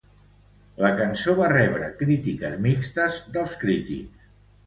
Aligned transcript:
La 0.83 0.89
cançó 0.99 1.33
va 1.41 1.49
rebre 1.51 1.91
crítiques 2.01 2.57
mixtes 2.67 3.19
dels 3.37 3.53
crítics. 3.65 4.27